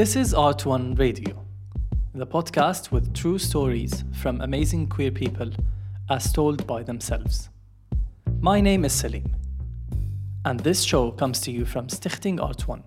[0.00, 1.44] This is Art One Radio,
[2.14, 5.50] the podcast with true stories from amazing queer people
[6.08, 7.50] as told by themselves.
[8.40, 9.30] My name is Salim,
[10.46, 12.82] and this show comes to you from Stichting Art One.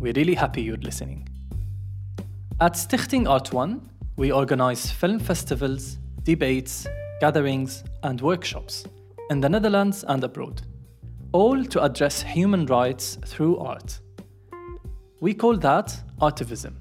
[0.00, 1.28] We're really happy you're listening.
[2.60, 6.88] At Stichting Art One, we organize film festivals, debates,
[7.20, 8.84] gatherings, and workshops
[9.30, 10.62] in the Netherlands and abroad,
[11.30, 14.00] all to address human rights through art.
[15.26, 16.74] We call that Artivism.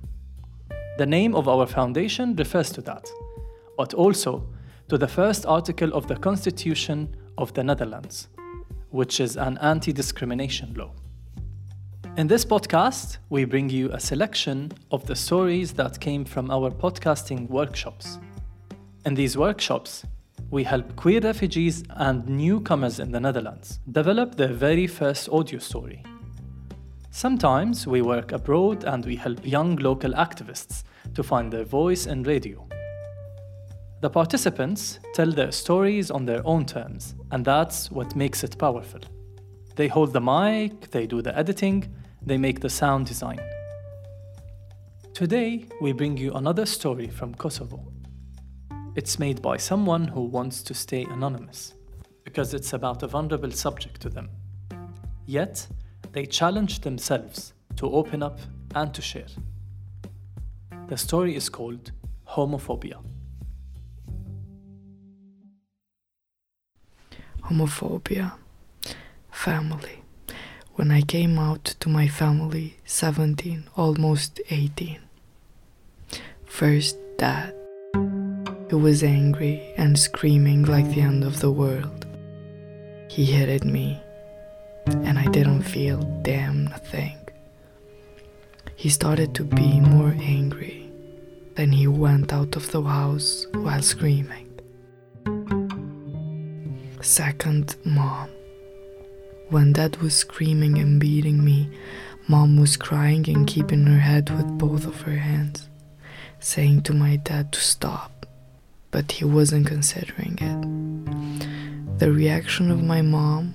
[0.99, 3.09] The name of our foundation refers to that,
[3.76, 4.48] but also
[4.88, 8.27] to the first article of the Constitution of the Netherlands,
[8.91, 10.91] which is an anti discrimination law.
[12.18, 16.70] In this podcast, we bring you a selection of the stories that came from our
[16.70, 18.20] podcasting workshops.
[19.07, 20.05] In these workshops,
[20.52, 26.04] we help queer refugees and newcomers in the Netherlands develop their very first audio story.
[27.16, 30.84] Sometimes we work abroad and we help young local activists
[31.14, 32.68] to find their voice in radio.
[34.02, 38.99] The participants tell their stories on their own terms, and that's what makes it powerful.
[39.77, 41.90] They hold the mic, they do the editing,
[42.22, 43.40] they make the sound design.
[45.13, 47.94] Today, we bring you another story from Kosovo.
[48.98, 51.76] It's made by someone who wants to stay anonymous
[52.26, 54.29] because it's about a vulnerable subject to them.
[55.26, 55.66] Yet,
[56.16, 58.40] they challenge themselves to open up
[58.74, 59.27] and to share.
[60.88, 61.91] The story is called
[62.30, 63.04] Homophobia.
[67.44, 68.31] Homophobia.
[69.30, 70.03] Family.
[70.75, 75.00] When I came out to my family, 17, almost 18.
[76.46, 77.53] First, dad.
[78.69, 82.06] He was angry and screaming like the end of the world.
[83.09, 84.00] He hated me
[84.88, 87.18] and I didn't feel damn nothing.
[88.75, 90.91] He started to be more angry.
[91.56, 94.52] Then he went out of the house while screaming.
[97.01, 98.29] Second, mom.
[99.50, 101.69] When dad was screaming and beating me,
[102.28, 105.69] mom was crying and keeping her head with both of her hands,
[106.40, 108.25] saying to my dad to stop,
[108.91, 112.00] but he wasn't considering it.
[112.00, 113.53] The reaction of my mom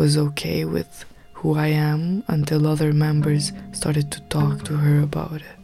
[0.00, 5.42] was okay with who I am until other members started to talk to her about
[5.42, 5.58] it.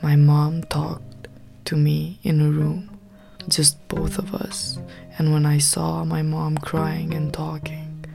[0.00, 1.28] My mom talked
[1.66, 2.98] to me in a room,
[3.46, 4.78] just both of us,
[5.18, 8.06] and when I saw my mom crying and talking,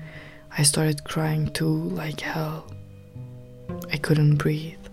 [0.58, 2.66] I started crying too like hell.
[3.92, 4.88] I couldn't breathe.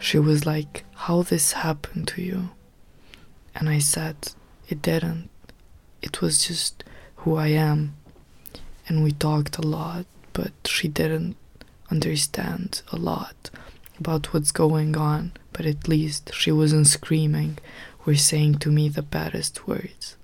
[0.00, 2.50] She was like, How this happened to you?
[3.54, 4.16] And I said,
[4.68, 5.30] It didn't.
[6.02, 6.82] It was just
[7.18, 7.94] who I am
[8.86, 11.36] and we talked a lot, but she didn't
[11.90, 13.50] understand a lot
[13.98, 17.58] about what's going on, but at least she wasn't screaming
[18.06, 20.16] or saying to me the baddest words.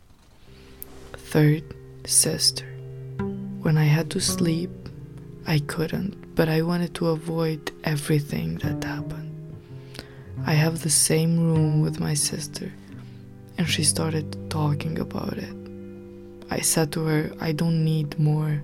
[1.12, 1.62] Third,
[2.04, 2.66] sister.
[3.62, 4.70] When I had to sleep,
[5.46, 9.30] I couldn't, but I wanted to avoid everything that happened.
[10.46, 12.72] I have the same room with my sister,
[13.58, 15.69] and she started talking about it.
[16.50, 18.62] I said to her, I don't need more.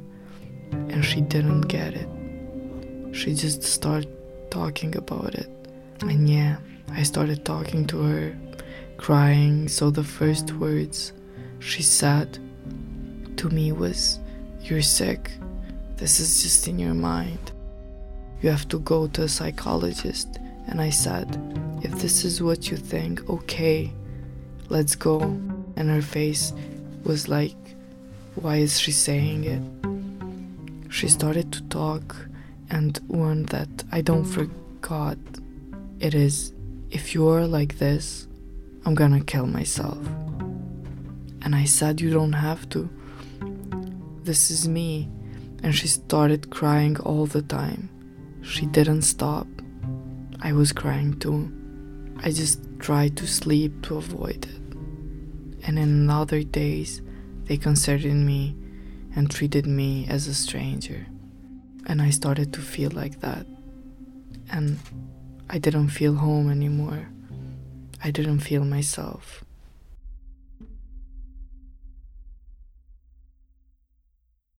[0.72, 2.08] And she didn't get it.
[3.12, 4.12] She just started
[4.50, 5.48] talking about it.
[6.00, 6.56] And yeah,
[6.92, 8.36] I started talking to her,
[8.96, 9.68] crying.
[9.68, 11.12] So the first words
[11.60, 12.38] she said
[13.36, 14.18] to me was,
[14.62, 15.30] You're sick.
[15.96, 17.52] This is just in your mind.
[18.42, 20.38] You have to go to a psychologist.
[20.68, 21.40] And I said,
[21.82, 23.92] If this is what you think, okay,
[24.68, 25.20] let's go.
[25.76, 26.52] And her face
[27.04, 27.56] was like,
[28.36, 30.92] why is she saying it?
[30.92, 32.16] She started to talk
[32.70, 35.18] and one that I don't forgot.
[36.00, 36.52] It is,
[36.90, 38.28] if you are like this,
[38.84, 39.98] I'm gonna kill myself.
[41.42, 42.88] And I said, You don't have to.
[44.22, 45.08] This is me.
[45.62, 47.88] And she started crying all the time.
[48.42, 49.46] She didn't stop.
[50.40, 51.50] I was crying too.
[52.22, 55.66] I just tried to sleep to avoid it.
[55.66, 57.00] And in other days,
[57.46, 58.54] they considered me
[59.14, 61.06] and treated me as a stranger.
[61.86, 63.46] And I started to feel like that.
[64.50, 64.78] And
[65.48, 67.08] I didn't feel home anymore.
[68.02, 69.45] I didn't feel myself.